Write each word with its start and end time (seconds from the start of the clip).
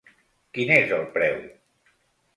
Quin 0.57 0.71
és 0.77 0.95
el 0.97 1.05
preu? 1.19 1.39